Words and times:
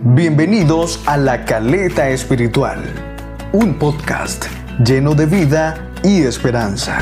Bienvenidos 0.00 1.00
a 1.06 1.16
La 1.16 1.44
Caleta 1.44 2.08
Espiritual, 2.10 2.80
un 3.52 3.80
podcast 3.80 4.44
lleno 4.84 5.16
de 5.16 5.26
vida 5.26 5.90
y 6.04 6.22
esperanza. 6.22 7.00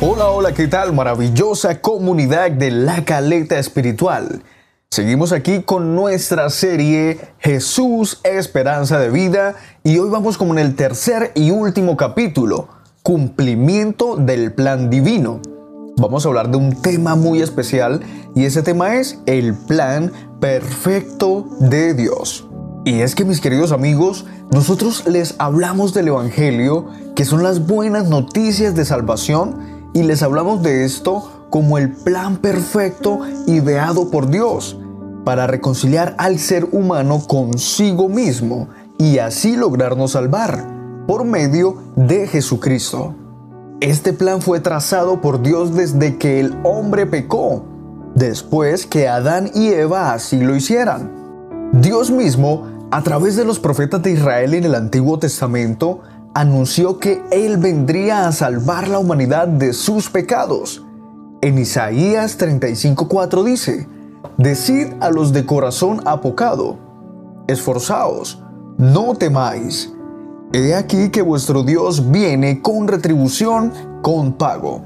Hola, 0.00 0.30
hola, 0.30 0.52
¿qué 0.52 0.66
tal? 0.66 0.92
Maravillosa 0.92 1.80
comunidad 1.80 2.50
de 2.50 2.72
La 2.72 3.04
Caleta 3.04 3.56
Espiritual. 3.56 4.42
Seguimos 4.90 5.30
aquí 5.30 5.62
con 5.62 5.94
nuestra 5.94 6.50
serie 6.50 7.20
Jesús, 7.38 8.20
Esperanza 8.24 8.98
de 8.98 9.10
Vida 9.10 9.54
y 9.84 9.96
hoy 9.98 10.10
vamos 10.10 10.36
como 10.38 10.54
en 10.54 10.58
el 10.58 10.74
tercer 10.74 11.30
y 11.36 11.52
último 11.52 11.96
capítulo, 11.96 12.66
cumplimiento 13.04 14.16
del 14.16 14.52
plan 14.52 14.90
divino. 14.90 15.40
Vamos 16.00 16.24
a 16.24 16.28
hablar 16.28 16.48
de 16.48 16.56
un 16.56 16.80
tema 16.80 17.16
muy 17.16 17.42
especial 17.42 18.00
y 18.36 18.44
ese 18.44 18.62
tema 18.62 18.94
es 18.94 19.18
el 19.26 19.54
plan 19.54 20.12
perfecto 20.38 21.48
de 21.58 21.92
Dios. 21.92 22.46
Y 22.84 23.00
es 23.00 23.16
que 23.16 23.24
mis 23.24 23.40
queridos 23.40 23.72
amigos, 23.72 24.24
nosotros 24.52 25.08
les 25.08 25.34
hablamos 25.38 25.94
del 25.94 26.08
Evangelio, 26.08 26.86
que 27.16 27.24
son 27.24 27.42
las 27.42 27.66
buenas 27.66 28.08
noticias 28.08 28.76
de 28.76 28.84
salvación, 28.84 29.90
y 29.92 30.04
les 30.04 30.22
hablamos 30.22 30.62
de 30.62 30.84
esto 30.84 31.46
como 31.50 31.78
el 31.78 31.90
plan 31.90 32.36
perfecto 32.36 33.18
ideado 33.48 34.08
por 34.08 34.30
Dios 34.30 34.78
para 35.24 35.48
reconciliar 35.48 36.14
al 36.18 36.38
ser 36.38 36.68
humano 36.70 37.24
consigo 37.26 38.08
mismo 38.08 38.68
y 38.98 39.18
así 39.18 39.56
lograrnos 39.56 40.12
salvar 40.12 40.64
por 41.08 41.24
medio 41.24 41.76
de 41.96 42.28
Jesucristo. 42.28 43.16
Este 43.80 44.12
plan 44.12 44.42
fue 44.42 44.58
trazado 44.58 45.20
por 45.20 45.40
Dios 45.40 45.72
desde 45.72 46.16
que 46.18 46.40
el 46.40 46.58
hombre 46.64 47.06
pecó, 47.06 47.64
después 48.16 48.86
que 48.86 49.06
Adán 49.06 49.52
y 49.54 49.68
Eva 49.68 50.12
así 50.12 50.40
lo 50.40 50.56
hicieran. 50.56 51.70
Dios 51.74 52.10
mismo, 52.10 52.66
a 52.90 53.04
través 53.04 53.36
de 53.36 53.44
los 53.44 53.60
profetas 53.60 54.02
de 54.02 54.10
Israel 54.10 54.54
en 54.54 54.64
el 54.64 54.74
Antiguo 54.74 55.20
Testamento, 55.20 56.00
anunció 56.34 56.98
que 56.98 57.22
Él 57.30 57.58
vendría 57.58 58.26
a 58.26 58.32
salvar 58.32 58.88
la 58.88 58.98
humanidad 58.98 59.46
de 59.46 59.72
sus 59.72 60.10
pecados. 60.10 60.84
En 61.40 61.56
Isaías 61.56 62.36
35:4 62.36 63.44
dice, 63.44 63.88
Decid 64.38 64.88
a 64.98 65.10
los 65.10 65.32
de 65.32 65.46
corazón 65.46 66.00
apocado, 66.04 66.78
esforzaos, 67.46 68.42
no 68.76 69.14
temáis. 69.14 69.92
He 70.52 70.74
aquí 70.74 71.10
que 71.10 71.20
vuestro 71.20 71.62
Dios 71.62 72.10
viene 72.10 72.62
con 72.62 72.88
retribución, 72.88 73.70
con 74.00 74.32
pago. 74.32 74.80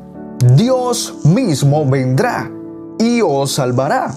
Dios 0.57 1.21
mismo 1.25 1.89
vendrá 1.89 2.51
y 2.99 3.21
os 3.21 3.53
salvará. 3.53 4.13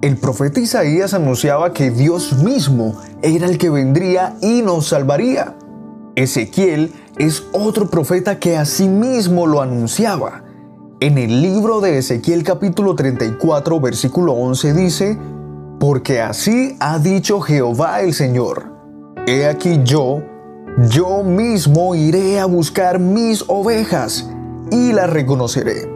El 0.00 0.16
profeta 0.16 0.60
Isaías 0.60 1.12
anunciaba 1.12 1.74
que 1.74 1.90
Dios 1.90 2.42
mismo 2.42 2.96
era 3.20 3.46
el 3.46 3.58
que 3.58 3.68
vendría 3.68 4.36
y 4.40 4.62
nos 4.62 4.88
salvaría. 4.88 5.54
Ezequiel 6.14 6.94
es 7.18 7.44
otro 7.52 7.90
profeta 7.90 8.38
que 8.38 8.56
asimismo 8.56 9.46
lo 9.46 9.60
anunciaba. 9.60 10.44
En 11.00 11.18
el 11.18 11.42
libro 11.42 11.82
de 11.82 11.98
Ezequiel 11.98 12.42
capítulo 12.42 12.94
34 12.94 13.80
versículo 13.80 14.32
11 14.32 14.72
dice, 14.72 15.18
Porque 15.78 16.22
así 16.22 16.74
ha 16.80 16.98
dicho 16.98 17.42
Jehová 17.42 18.00
el 18.00 18.14
Señor, 18.14 18.72
He 19.26 19.46
aquí 19.46 19.80
yo, 19.84 20.22
yo 20.88 21.22
mismo 21.22 21.94
iré 21.94 22.40
a 22.40 22.46
buscar 22.46 22.98
mis 22.98 23.44
ovejas 23.48 24.28
y 24.70 24.92
las 24.92 25.10
reconoceré. 25.10 25.90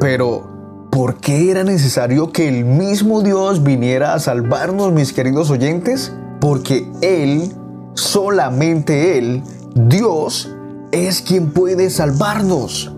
Pero, 0.00 0.88
¿por 0.90 1.16
qué 1.16 1.50
era 1.50 1.64
necesario 1.64 2.32
que 2.32 2.48
el 2.48 2.64
mismo 2.64 3.22
Dios 3.22 3.62
viniera 3.62 4.14
a 4.14 4.18
salvarnos, 4.18 4.92
mis 4.92 5.12
queridos 5.12 5.50
oyentes? 5.50 6.12
Porque 6.40 6.90
Él 7.00 7.52
Solamente 7.94 9.18
Él, 9.18 9.42
Dios, 9.74 10.54
es 10.92 11.20
quien 11.20 11.50
puede 11.52 11.90
salvarnos. 11.90 12.94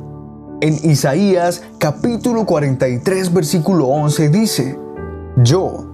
En 0.61 0.75
Isaías 0.89 1.63
capítulo 1.79 2.47
43 2.47 3.33
versículo 3.35 3.89
11 3.89 4.29
dice, 4.29 4.79
Yo, 5.43 5.87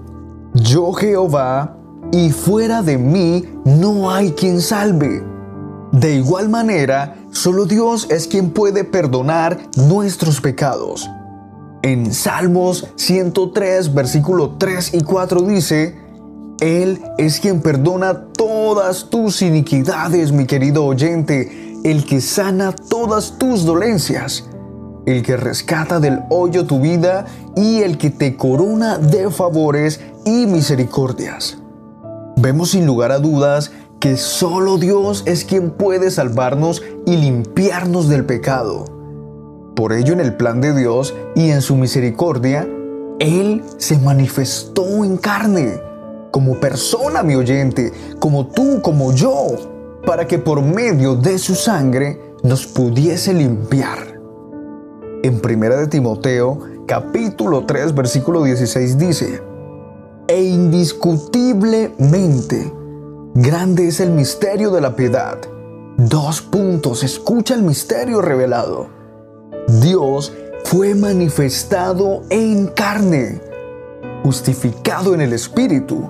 yo 0.52 0.92
Jehová, 0.92 1.76
y 2.12 2.30
fuera 2.30 2.82
de 2.82 2.98
mí 2.98 3.44
no 3.64 4.10
hay 4.10 4.32
quien 4.32 4.60
salve. 4.60 5.22
De 5.92 6.14
igual 6.14 6.48
manera, 6.48 7.16
solo 7.32 7.66
Dios 7.66 8.08
es 8.10 8.26
quien 8.26 8.50
puede 8.50 8.84
perdonar 8.84 9.58
nuestros 9.76 10.40
pecados. 10.40 11.08
En 11.82 12.12
Salmos 12.12 12.88
103 12.96 13.94
versículo 13.94 14.56
3 14.58 14.94
y 14.94 15.00
4 15.00 15.40
dice, 15.42 15.98
él 16.60 17.02
es 17.16 17.40
quien 17.40 17.62
perdona 17.62 18.26
todas 18.36 19.08
tus 19.08 19.40
iniquidades, 19.40 20.30
mi 20.30 20.44
querido 20.44 20.84
oyente, 20.84 21.78
el 21.84 22.04
que 22.04 22.20
sana 22.20 22.72
todas 22.72 23.38
tus 23.38 23.64
dolencias, 23.64 24.44
el 25.06 25.22
que 25.22 25.38
rescata 25.38 26.00
del 26.00 26.20
hoyo 26.28 26.66
tu 26.66 26.80
vida 26.80 27.24
y 27.56 27.80
el 27.80 27.96
que 27.96 28.10
te 28.10 28.36
corona 28.36 28.98
de 28.98 29.30
favores 29.30 30.00
y 30.26 30.46
misericordias. 30.46 31.59
Vemos 32.42 32.70
sin 32.70 32.86
lugar 32.86 33.12
a 33.12 33.18
dudas 33.18 33.70
que 33.98 34.16
solo 34.16 34.78
Dios 34.78 35.24
es 35.26 35.44
quien 35.44 35.72
puede 35.72 36.10
salvarnos 36.10 36.82
y 37.04 37.18
limpiarnos 37.18 38.08
del 38.08 38.24
pecado. 38.24 38.86
Por 39.76 39.92
ello 39.92 40.14
en 40.14 40.20
el 40.20 40.34
plan 40.34 40.62
de 40.62 40.74
Dios 40.74 41.14
y 41.34 41.50
en 41.50 41.60
su 41.60 41.76
misericordia, 41.76 42.66
Él 43.18 43.62
se 43.76 43.98
manifestó 43.98 45.04
en 45.04 45.18
carne 45.18 45.82
como 46.30 46.58
persona, 46.58 47.22
mi 47.22 47.34
oyente, 47.34 47.92
como 48.18 48.46
tú, 48.46 48.80
como 48.80 49.12
yo, 49.12 50.00
para 50.06 50.26
que 50.26 50.38
por 50.38 50.62
medio 50.62 51.16
de 51.16 51.38
su 51.38 51.54
sangre 51.54 52.18
nos 52.42 52.66
pudiese 52.66 53.34
limpiar. 53.34 54.18
En 55.22 55.42
1 55.44 55.76
de 55.76 55.86
Timoteo, 55.88 56.58
capítulo 56.86 57.66
3, 57.66 57.94
versículo 57.94 58.44
16 58.44 58.96
dice, 58.96 59.49
E 60.30 60.42
indiscutiblemente, 60.44 62.72
grande 63.34 63.88
es 63.88 63.98
el 63.98 64.10
misterio 64.10 64.70
de 64.70 64.80
la 64.80 64.94
piedad. 64.94 65.38
Dos 65.96 66.40
puntos, 66.40 67.02
escucha 67.02 67.56
el 67.56 67.62
misterio 67.62 68.22
revelado. 68.22 68.86
Dios 69.80 70.32
fue 70.62 70.94
manifestado 70.94 72.22
en 72.30 72.68
carne, 72.68 73.40
justificado 74.22 75.14
en 75.14 75.20
el 75.20 75.32
Espíritu 75.32 76.08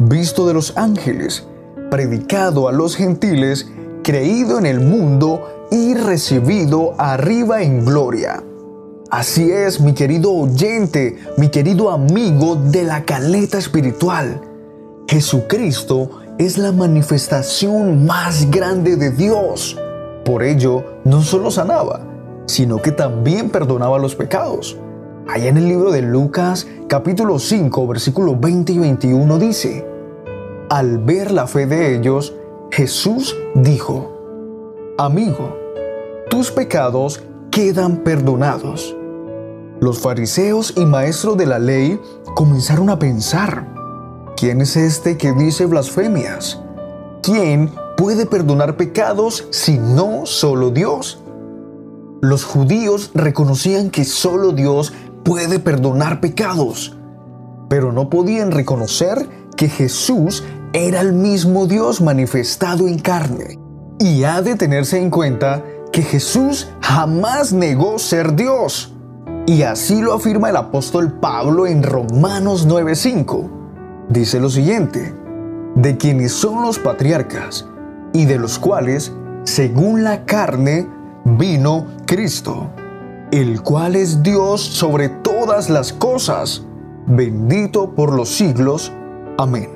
visto 0.00 0.48
de 0.48 0.54
los 0.54 0.76
ángeles, 0.76 1.46
predicado 1.92 2.66
a 2.66 2.72
los 2.72 2.96
gentiles, 2.96 3.68
creído 4.02 4.58
en 4.58 4.66
el 4.66 4.80
mundo 4.80 5.68
y 5.70 5.94
recibido 5.94 6.94
arriba 6.98 7.62
en 7.62 7.84
gloria. 7.84 8.42
Así 9.14 9.48
es, 9.48 9.80
mi 9.80 9.92
querido 9.92 10.32
oyente, 10.32 11.16
mi 11.36 11.48
querido 11.48 11.92
amigo 11.92 12.56
de 12.56 12.82
la 12.82 13.04
caleta 13.04 13.58
espiritual. 13.58 14.40
Jesucristo 15.06 16.10
es 16.36 16.58
la 16.58 16.72
manifestación 16.72 18.06
más 18.06 18.50
grande 18.50 18.96
de 18.96 19.12
Dios. 19.12 19.78
Por 20.24 20.42
ello, 20.42 20.82
no 21.04 21.22
solo 21.22 21.52
sanaba, 21.52 22.00
sino 22.46 22.82
que 22.82 22.90
también 22.90 23.50
perdonaba 23.50 24.00
los 24.00 24.16
pecados. 24.16 24.76
Allá 25.28 25.48
en 25.48 25.58
el 25.58 25.68
libro 25.68 25.92
de 25.92 26.02
Lucas 26.02 26.66
capítulo 26.88 27.38
5 27.38 27.86
versículo 27.86 28.36
20 28.36 28.72
y 28.72 28.78
21 28.80 29.38
dice, 29.38 29.86
Al 30.70 30.98
ver 30.98 31.30
la 31.30 31.46
fe 31.46 31.66
de 31.66 31.94
ellos, 31.94 32.34
Jesús 32.72 33.36
dijo, 33.54 34.10
Amigo, 34.98 35.56
tus 36.28 36.50
pecados 36.50 37.22
quedan 37.52 37.98
perdonados. 37.98 38.96
Los 39.84 39.98
fariseos 39.98 40.72
y 40.78 40.86
maestros 40.86 41.36
de 41.36 41.44
la 41.44 41.58
ley 41.58 42.00
comenzaron 42.34 42.88
a 42.88 42.98
pensar, 42.98 43.68
¿quién 44.34 44.62
es 44.62 44.76
este 44.76 45.18
que 45.18 45.34
dice 45.34 45.66
blasfemias? 45.66 46.58
¿Quién 47.22 47.70
puede 47.94 48.24
perdonar 48.24 48.78
pecados 48.78 49.46
si 49.50 49.76
no 49.76 50.24
solo 50.24 50.70
Dios? 50.70 51.22
Los 52.22 52.44
judíos 52.44 53.10
reconocían 53.12 53.90
que 53.90 54.06
solo 54.06 54.52
Dios 54.52 54.94
puede 55.22 55.58
perdonar 55.58 56.22
pecados, 56.22 56.96
pero 57.68 57.92
no 57.92 58.08
podían 58.08 58.52
reconocer 58.52 59.28
que 59.54 59.68
Jesús 59.68 60.44
era 60.72 61.02
el 61.02 61.12
mismo 61.12 61.66
Dios 61.66 62.00
manifestado 62.00 62.88
en 62.88 63.00
carne. 63.00 63.58
Y 63.98 64.24
ha 64.24 64.40
de 64.40 64.54
tenerse 64.54 64.96
en 64.98 65.10
cuenta 65.10 65.62
que 65.92 66.00
Jesús 66.00 66.68
jamás 66.80 67.52
negó 67.52 67.98
ser 67.98 68.34
Dios. 68.34 68.93
Y 69.46 69.62
así 69.62 70.00
lo 70.00 70.14
afirma 70.14 70.50
el 70.50 70.56
apóstol 70.56 71.12
Pablo 71.12 71.66
en 71.66 71.82
Romanos 71.82 72.66
9:5. 72.66 73.50
Dice 74.08 74.40
lo 74.40 74.48
siguiente, 74.48 75.14
de 75.74 75.96
quienes 75.96 76.32
son 76.32 76.62
los 76.62 76.78
patriarcas 76.78 77.66
y 78.12 78.26
de 78.26 78.38
los 78.38 78.58
cuales, 78.58 79.12
según 79.44 80.04
la 80.04 80.24
carne, 80.24 80.88
vino 81.24 81.86
Cristo 82.06 82.70
el 83.34 83.62
cual 83.62 83.96
es 83.96 84.22
Dios 84.22 84.60
sobre 84.60 85.08
todas 85.08 85.68
las 85.68 85.92
cosas, 85.92 86.62
bendito 87.04 87.90
por 87.96 88.12
los 88.14 88.28
siglos. 88.28 88.92
Amén. 89.38 89.70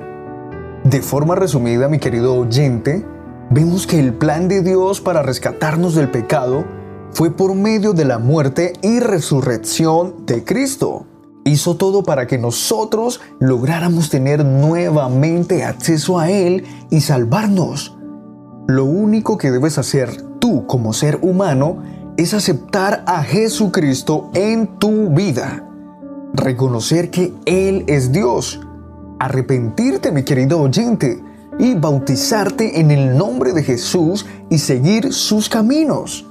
De 0.85 1.01
forma 1.01 1.35
resumida, 1.35 1.89
mi 1.89 1.99
querido 1.99 2.35
oyente, 2.37 3.05
vemos 3.49 3.85
que 3.85 3.99
el 3.99 4.13
plan 4.13 4.47
de 4.47 4.61
Dios 4.61 5.01
para 5.01 5.23
rescatarnos 5.23 5.93
del 5.93 6.09
pecado 6.09 6.63
fue 7.11 7.31
por 7.31 7.55
medio 7.55 7.93
de 7.93 8.05
la 8.05 8.19
muerte 8.19 8.73
y 8.81 8.99
resurrección 8.99 10.25
de 10.25 10.43
Cristo. 10.43 11.05
Hizo 11.45 11.75
todo 11.75 12.03
para 12.03 12.27
que 12.27 12.37
nosotros 12.37 13.21
lográramos 13.39 14.09
tener 14.09 14.45
nuevamente 14.45 15.63
acceso 15.63 16.19
a 16.19 16.29
Él 16.29 16.65
y 16.89 17.01
salvarnos. 17.01 17.97
Lo 18.67 18.85
único 18.85 19.37
que 19.37 19.49
debes 19.49 19.77
hacer 19.77 20.21
tú 20.39 20.67
como 20.67 20.93
ser 20.93 21.19
humano 21.21 21.81
es 22.17 22.33
aceptar 22.33 23.03
a 23.07 23.23
Jesucristo 23.23 24.29
en 24.33 24.67
tu 24.77 25.09
vida. 25.09 25.65
Reconocer 26.33 27.09
que 27.09 27.33
Él 27.45 27.83
es 27.87 28.11
Dios. 28.11 28.61
Arrepentirte, 29.19 30.11
mi 30.11 30.23
querido 30.23 30.61
oyente, 30.61 31.23
y 31.57 31.73
bautizarte 31.73 32.79
en 32.79 32.91
el 32.91 33.17
nombre 33.17 33.53
de 33.53 33.63
Jesús 33.63 34.25
y 34.49 34.59
seguir 34.59 35.13
sus 35.13 35.49
caminos. 35.49 36.28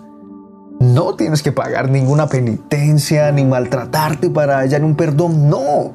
No 0.80 1.14
tienes 1.14 1.42
que 1.42 1.50
pagar 1.50 1.90
ninguna 1.90 2.28
penitencia 2.28 3.32
ni 3.32 3.44
maltratarte 3.44 4.30
para 4.30 4.58
hallar 4.58 4.84
un 4.84 4.94
perdón, 4.94 5.50
no. 5.50 5.92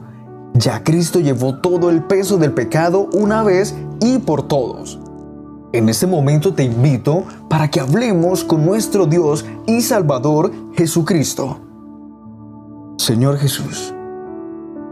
Ya 0.53 0.83
Cristo 0.83 1.19
llevó 1.19 1.56
todo 1.56 1.89
el 1.89 2.03
peso 2.03 2.38
del 2.38 2.51
pecado 2.51 3.07
una 3.13 3.44
vez 3.44 3.75
y 4.01 4.19
por 4.19 4.47
todos. 4.47 5.00
En 5.71 5.89
este 5.89 6.06
momento 6.06 6.53
te 6.53 6.63
invito 6.63 7.24
para 7.50 7.69
que 7.71 7.80
hablemos 7.80 8.44
con 8.44 8.65
nuestro 8.65 9.06
Dios 9.06 9.45
y 9.65 9.81
Salvador 9.81 10.51
Jesucristo. 10.75 11.59
Señor 12.97 13.38
Jesús, 13.38 13.94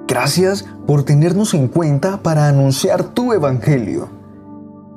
gracias 0.08 0.66
por 0.88 1.04
tenernos 1.04 1.54
en 1.54 1.68
cuenta 1.68 2.18
para 2.18 2.48
anunciar 2.48 3.04
tu 3.04 3.34
Evangelio. 3.34 4.21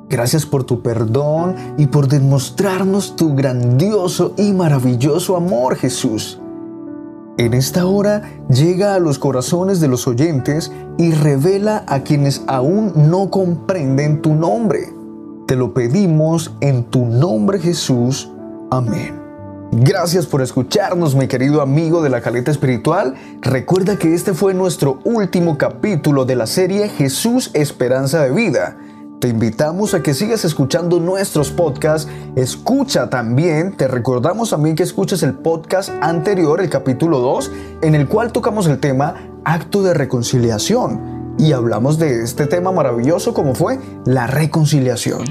Gracias 0.09 0.45
por 0.45 0.63
tu 0.63 0.81
perdón 0.81 1.55
y 1.77 1.87
por 1.87 2.07
demostrarnos 2.07 3.15
tu 3.15 3.35
grandioso 3.35 4.33
y 4.37 4.51
maravilloso 4.53 5.35
amor, 5.35 5.75
Jesús. 5.75 6.39
En 7.37 7.53
esta 7.53 7.85
hora 7.85 8.21
llega 8.49 8.95
a 8.95 8.99
los 8.99 9.19
corazones 9.19 9.81
de 9.81 9.87
los 9.87 10.07
oyentes 10.07 10.71
y 10.97 11.11
revela 11.11 11.83
a 11.87 12.01
quienes 12.01 12.43
aún 12.47 12.93
no 12.95 13.29
comprenden 13.29 14.21
tu 14.21 14.35
nombre. 14.35 14.93
Te 15.47 15.55
lo 15.55 15.73
pedimos 15.73 16.53
en 16.61 16.85
tu 16.85 17.05
nombre 17.05 17.59
Jesús. 17.59 18.31
Amén. 18.71 19.25
Gracias 19.71 20.25
por 20.25 20.41
escucharnos, 20.41 21.15
mi 21.15 21.27
querido 21.27 21.61
amigo 21.61 22.01
de 22.01 22.09
la 22.09 22.21
caleta 22.21 22.51
espiritual. 22.51 23.15
Recuerda 23.41 23.97
que 23.97 24.13
este 24.13 24.33
fue 24.33 24.53
nuestro 24.53 24.99
último 25.03 25.57
capítulo 25.57 26.23
de 26.23 26.35
la 26.35 26.47
serie 26.47 26.87
Jesús 26.87 27.51
Esperanza 27.53 28.23
de 28.23 28.31
Vida. 28.31 28.77
Te 29.19 29.29
invitamos 29.29 29.93
a 29.93 30.03
que 30.03 30.13
sigas 30.13 30.45
escuchando 30.45 30.99
nuestros 30.99 31.49
podcasts. 31.49 32.09
Escucha 32.35 33.09
también, 33.09 33.75
te 33.77 33.87
recordamos 33.87 34.49
también 34.49 34.75
que 34.75 34.83
escuches 34.83 35.23
el 35.23 35.33
podcast 35.33 35.89
anterior, 36.01 36.61
el 36.61 36.69
capítulo 36.69 37.19
2, 37.19 37.51
en 37.81 37.95
el 37.95 38.07
cual 38.07 38.31
tocamos 38.31 38.67
el 38.67 38.79
tema 38.79 39.15
acto 39.45 39.83
de 39.83 39.93
reconciliación 39.93 41.35
y 41.37 41.53
hablamos 41.53 41.97
de 41.97 42.23
este 42.23 42.45
tema 42.45 42.71
maravilloso 42.71 43.33
como 43.33 43.55
fue 43.55 43.79
la 44.05 44.27
reconciliación. 44.27 45.23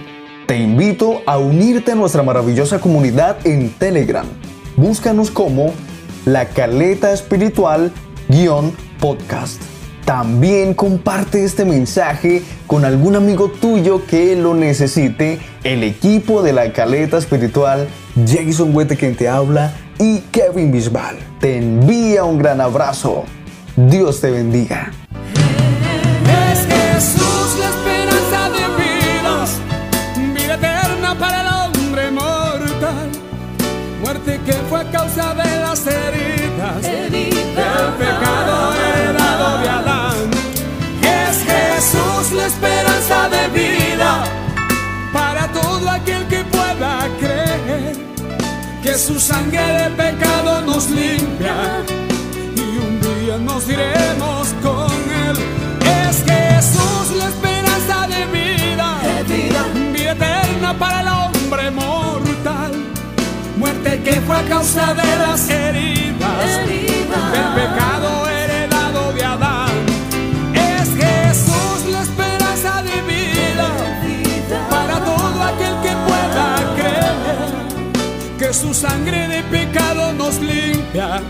Te 0.46 0.58
invito 0.58 1.20
a 1.26 1.38
unirte 1.38 1.92
a 1.92 1.94
nuestra 1.94 2.22
maravillosa 2.22 2.80
comunidad 2.80 3.46
en 3.46 3.70
Telegram. 3.74 4.26
Búscanos 4.76 5.30
como 5.30 5.72
La 6.24 6.48
Caleta 6.48 7.12
Espiritual 7.12 7.92
podcast. 9.00 9.73
También 10.04 10.74
comparte 10.74 11.44
este 11.44 11.64
mensaje 11.64 12.42
con 12.66 12.84
algún 12.84 13.16
amigo 13.16 13.50
tuyo 13.50 14.04
que 14.06 14.36
lo 14.36 14.54
necesite. 14.54 15.38
El 15.62 15.82
equipo 15.82 16.42
de 16.42 16.52
la 16.52 16.72
caleta 16.72 17.16
espiritual, 17.16 17.88
Jason 18.26 18.74
Huete 18.76 18.96
quien 18.96 19.16
te 19.16 19.28
habla 19.28 19.72
y 19.98 20.18
Kevin 20.30 20.72
Bisbal. 20.72 21.16
Te 21.40 21.56
envía 21.56 22.24
un 22.24 22.38
gran 22.38 22.60
abrazo. 22.60 23.24
Dios 23.76 24.20
te 24.20 24.30
bendiga. 24.30 24.92
Que 48.94 49.00
su 49.00 49.18
sangre 49.18 49.60
de 49.60 49.90
pecado 49.90 50.60
nos 50.60 50.88
limpia 50.88 51.82
y 52.54 52.78
un 52.86 53.00
día 53.00 53.38
nos 53.38 53.68
iremos 53.68 54.54
con 54.62 54.92
él. 55.26 55.36
Es 55.80 56.16
Jesús 56.30 57.16
la 57.18 57.26
esperanza 57.34 58.06
de 58.06 58.24
vida, 58.26 58.86
vida 59.26 60.12
eterna 60.12 60.78
para 60.78 61.00
el 61.00 61.08
hombre 61.08 61.70
mortal. 61.72 62.72
Muerte 63.56 64.00
que 64.04 64.20
fue 64.20 64.36
a 64.36 64.42
causa 64.44 64.94
de 64.94 65.16
las 65.16 65.48
heridas, 65.50 66.66
del 67.34 67.48
pecado 67.56 67.93
su 78.54 78.72
sangre 78.72 79.26
de 79.26 79.42
pecado 79.44 80.12
nos 80.12 80.40
limpia 80.40 81.20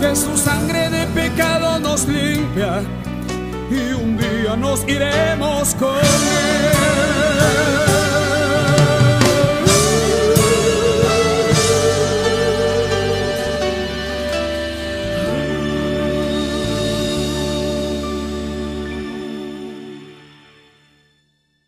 Que 0.00 0.16
su 0.16 0.36
sangre 0.36 0.90
de 0.90 1.06
pecado 1.06 1.78
nos 1.78 2.08
limpia 2.08 2.82
y 3.70 3.92
un 3.92 4.16
día 4.16 4.56
nos 4.56 4.82
iremos 4.88 5.76
con 5.76 5.96
él. 5.96 6.09